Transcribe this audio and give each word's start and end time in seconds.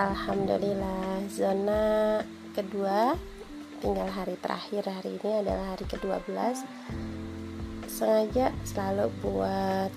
Alhamdulillah 0.00 1.28
zona 1.28 2.24
kedua 2.56 3.20
tinggal 3.84 4.08
hari 4.08 4.32
terakhir 4.40 4.88
hari 4.88 5.20
ini 5.20 5.44
adalah 5.44 5.76
hari 5.76 5.84
ke-12 5.84 6.64
sengaja 7.84 8.48
selalu 8.64 9.12
buat 9.20 9.92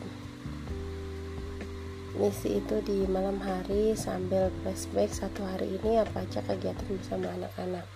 misi 2.20 2.60
itu 2.60 2.84
di 2.84 3.08
malam 3.08 3.40
hari 3.40 3.96
sambil 3.96 4.52
flashback 4.60 5.08
satu 5.08 5.40
hari 5.48 5.80
ini 5.80 5.96
apa 5.96 6.28
aja 6.28 6.44
kegiatan 6.52 6.84
bersama 6.84 7.32
anak-anak. 7.40 7.88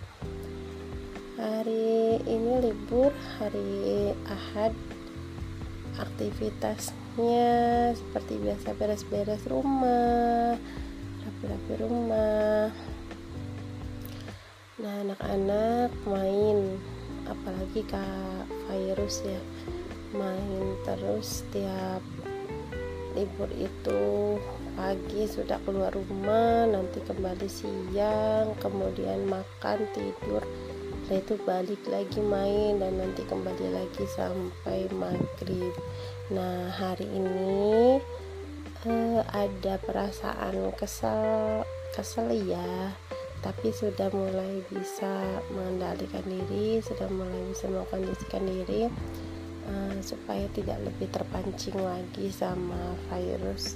Hari 1.36 2.24
ini 2.24 2.72
libur 2.72 3.12
hari 3.36 4.16
Ahad. 4.24 4.72
Aktivitasnya 6.00 7.52
seperti 7.92 8.40
biasa 8.40 8.72
beres-beres 8.80 9.44
rumah 9.44 10.56
rapi-rapi 11.38 11.74
rumah. 11.86 12.66
Nah 14.82 14.94
anak-anak 15.06 15.94
main. 16.02 16.82
Apalagi 17.30 17.86
kak 17.86 18.48
virus 18.66 19.22
ya 19.22 19.38
main 20.16 20.64
terus 20.82 21.44
setiap 21.44 22.00
libur 23.12 23.52
itu 23.52 24.34
pagi 24.72 25.28
sudah 25.28 25.60
keluar 25.68 25.92
rumah 25.92 26.64
nanti 26.64 27.04
kembali 27.04 27.46
siang 27.46 28.56
kemudian 28.58 29.30
makan 29.30 29.86
tidur. 29.94 30.42
Setelah 31.06 31.22
itu 31.22 31.34
balik 31.46 31.82
lagi 31.86 32.20
main 32.20 32.82
dan 32.82 32.98
nanti 32.98 33.22
kembali 33.22 33.66
lagi 33.78 34.04
sampai 34.10 34.90
maghrib. 34.90 35.74
Nah 36.34 36.66
hari 36.74 37.06
ini 37.06 38.02
uh, 38.86 39.22
ada 39.34 39.80
perasaan 39.82 40.74
kesel 40.78 41.64
kesel 41.96 42.30
ya 42.46 42.92
tapi 43.42 43.70
sudah 43.70 44.10
mulai 44.10 44.62
bisa 44.70 45.42
mengendalikan 45.54 46.22
diri 46.26 46.82
sudah 46.82 47.06
mulai 47.10 47.40
bisa 47.50 47.66
mengkondisikan 47.70 48.44
diri 48.46 48.90
uh, 49.66 49.96
supaya 50.04 50.46
tidak 50.54 50.78
lebih 50.84 51.08
terpancing 51.10 51.78
lagi 51.78 52.30
sama 52.30 52.94
virus 53.10 53.74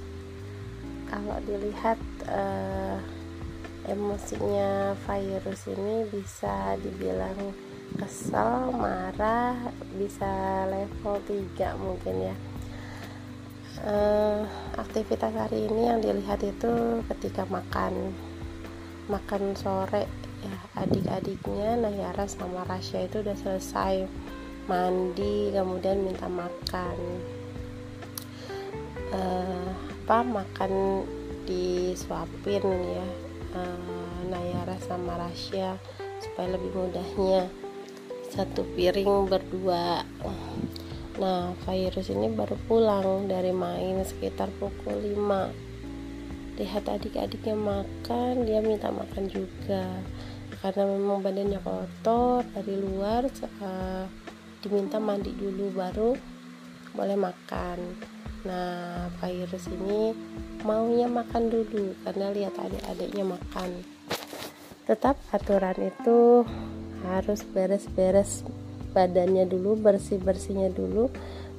kalau 1.10 1.36
dilihat 1.44 2.00
uh, 2.30 2.96
emosinya 3.86 4.94
virus 5.04 5.66
ini 5.68 6.06
bisa 6.08 6.78
dibilang 6.80 7.52
kesel, 7.98 8.72
marah, 8.72 9.58
bisa 10.00 10.64
level 10.70 11.20
3 11.28 11.76
mungkin 11.76 12.32
ya. 12.32 12.36
Uh, 13.82 14.46
aktivitas 14.78 15.34
hari 15.34 15.66
ini 15.66 15.90
yang 15.90 15.98
dilihat 15.98 16.38
itu 16.46 17.02
ketika 17.10 17.42
makan 17.50 18.14
makan 19.10 19.58
sore 19.58 20.06
ya 20.38 20.54
adik-adiknya 20.78 21.74
Nayara 21.82 22.30
sama 22.30 22.62
Rasya 22.62 23.10
itu 23.10 23.26
udah 23.26 23.34
selesai 23.34 24.06
mandi 24.70 25.50
kemudian 25.50 25.98
minta 25.98 26.30
makan. 26.30 26.94
Uh, 29.10 29.74
apa 30.06 30.18
makan 30.30 31.02
disuapin 31.42 32.62
ya 32.86 33.08
uh, 33.58 34.18
Nayara 34.30 34.78
sama 34.78 35.18
Rasya 35.26 35.74
supaya 36.22 36.54
lebih 36.54 36.70
mudahnya. 36.70 37.50
Satu 38.30 38.62
piring 38.78 39.26
berdua 39.26 40.06
nah 41.22 41.54
virus 41.62 42.10
ini 42.10 42.26
baru 42.34 42.58
pulang 42.66 43.30
dari 43.30 43.54
main 43.54 44.02
sekitar 44.02 44.50
pukul 44.58 44.98
5 44.98 45.72
lihat 46.60 46.84
adik-adiknya 46.84 47.56
makan 47.56 48.44
dia 48.44 48.60
minta 48.60 48.92
makan 48.92 49.24
juga. 49.28 49.86
Karena 50.60 50.84
memang 50.84 51.24
badannya 51.24 51.58
kotor 51.58 52.44
dari 52.54 52.74
luar 52.76 53.26
uh, 53.26 54.04
diminta 54.62 55.00
mandi 55.02 55.32
dulu 55.32 55.74
baru 55.74 56.12
boleh 56.92 57.18
makan. 57.18 57.78
Nah 58.46 59.08
virus 59.18 59.66
ini 59.72 60.12
maunya 60.62 61.08
makan 61.08 61.50
dulu 61.50 61.96
karena 62.04 62.30
lihat 62.30 62.54
adik-adiknya 62.60 63.24
makan. 63.26 63.82
Tetap 64.86 65.18
aturan 65.32 65.78
itu 65.82 66.46
harus 67.02 67.42
beres-beres 67.42 68.46
badannya 68.92 69.48
dulu 69.48 69.76
bersih-bersihnya 69.80 70.72
dulu 70.72 71.08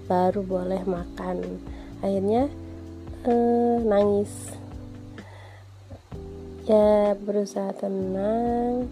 baru 0.07 0.41
boleh 0.45 0.81
makan. 0.85 1.61
Akhirnya 1.99 2.47
eh, 3.25 3.77
nangis. 3.83 4.33
Ya 6.63 7.11
berusaha 7.19 7.75
tenang 7.75 8.88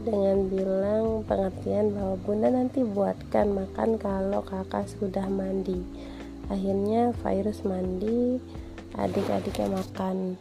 dengan 0.00 0.48
bilang 0.48 1.28
pengertian 1.28 1.92
bahwa 1.92 2.16
bunda 2.24 2.48
nanti 2.48 2.80
buatkan 2.80 3.52
makan 3.52 4.00
kalau 4.00 4.40
kakak 4.40 4.88
sudah 4.88 5.28
mandi. 5.28 5.84
Akhirnya 6.48 7.12
virus 7.20 7.60
mandi 7.68 8.40
adik-adiknya 8.96 9.68
makan. 9.68 10.40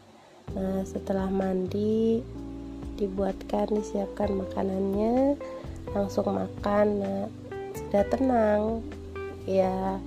Nah 0.56 0.82
setelah 0.88 1.28
mandi 1.28 2.24
dibuatkan 2.96 3.70
disiapkan 3.80 4.36
makanannya 4.36 5.40
langsung 5.94 6.30
makan 6.30 6.86
nah 7.02 7.26
sudah 7.76 8.04
tenang. 8.10 8.86
Ya 9.50 9.98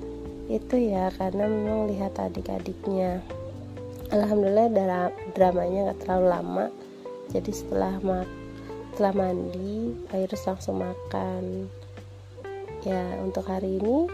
itu 0.46 0.76
ya 0.78 1.10
karena 1.16 1.48
memang 1.48 1.90
lihat 1.90 2.18
adik-adiknya. 2.18 3.22
Alhamdulillah 4.12 5.10
dramanya 5.32 5.92
gak 5.92 6.00
terlalu 6.04 6.26
lama. 6.28 6.66
Jadi 7.32 7.50
setelah 7.50 7.96
mak 8.04 8.28
setelah 8.92 9.24
mandi 9.24 9.96
virus 10.12 10.44
langsung 10.44 10.84
makan. 10.84 11.66
Ya 12.84 13.18
untuk 13.24 13.48
hari 13.48 13.80
ini 13.80 14.10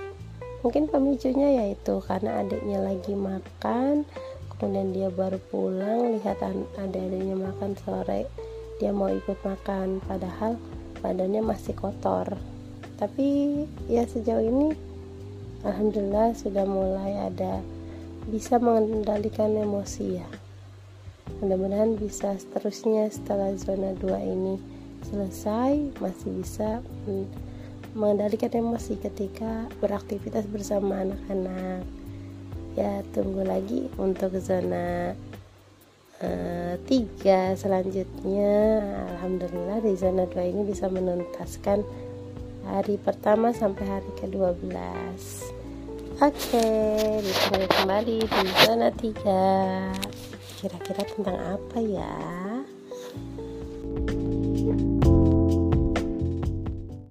mungkin 0.63 0.87
pemicunya 0.87 1.65
yaitu 1.65 1.99
karena 2.03 2.43
adiknya 2.43 2.83
lagi 2.83 3.15
makan 3.15 4.03
kemudian 4.59 4.91
dia 4.91 5.07
baru 5.07 5.39
pulang 5.55 6.19
lihat 6.19 6.43
adik-adiknya 6.43 7.39
makan 7.39 7.79
sore 7.79 8.27
dia 8.79 8.95
mau 8.95 9.11
ikut 9.11 9.39
makan. 9.43 9.99
Padahal 10.07 10.55
badannya 11.01 11.43
masih 11.43 11.75
kotor. 11.79 12.37
Tapi 12.99 13.63
ya 13.87 14.03
sejauh 14.05 14.43
ini 14.43 14.75
alhamdulillah 15.63 16.35
sudah 16.35 16.67
mulai 16.67 17.31
ada 17.31 17.63
bisa 18.29 18.61
mengendalikan 18.61 19.55
emosi 19.55 20.21
ya. 20.21 20.29
Mudah-mudahan 21.39 21.97
bisa 21.97 22.35
seterusnya 22.37 23.09
setelah 23.09 23.55
zona 23.55 23.95
2 23.97 24.35
ini 24.35 24.59
selesai 25.07 25.95
masih 26.03 26.31
bisa 26.43 26.83
mengendalikan 27.95 28.51
emosi 28.53 28.99
ketika 28.99 29.71
beraktivitas 29.79 30.45
bersama 30.51 31.07
anak-anak. 31.07 31.87
Ya 32.77 33.03
tunggu 33.15 33.43
lagi 33.47 33.91
untuk 33.99 34.35
zona 34.39 35.15
uh, 36.23 36.75
tiga 36.87 37.55
selanjutnya 37.55 38.83
Alhamdulillah 39.17 39.79
di 39.83 39.95
zona 39.95 40.27
2 40.27 40.53
ini 40.55 40.63
bisa 40.67 40.91
menuntaskan 40.91 41.83
hari 42.69 42.99
pertama 43.01 43.55
sampai 43.55 43.85
hari 43.87 44.11
ke-12 44.21 44.75
Oke, 46.19 46.67
ditunggu 47.23 47.67
kembali 47.79 48.17
di 48.27 48.45
zona 48.67 48.91
3 48.91 50.59
Kira-kira 50.59 51.03
tentang 51.07 51.39
apa 51.39 51.79
ya? 51.79 52.19